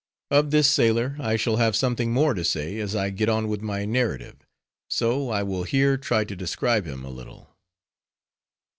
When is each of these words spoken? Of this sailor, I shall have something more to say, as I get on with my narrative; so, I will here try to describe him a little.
Of 0.31 0.49
this 0.49 0.67
sailor, 0.67 1.15
I 1.19 1.35
shall 1.35 1.57
have 1.57 1.75
something 1.75 2.11
more 2.11 2.33
to 2.33 2.43
say, 2.43 2.79
as 2.79 2.95
I 2.95 3.11
get 3.11 3.29
on 3.29 3.47
with 3.47 3.61
my 3.61 3.85
narrative; 3.85 4.47
so, 4.89 5.29
I 5.29 5.43
will 5.43 5.61
here 5.61 5.95
try 5.95 6.23
to 6.23 6.35
describe 6.35 6.87
him 6.87 7.05
a 7.05 7.09
little. 7.11 7.51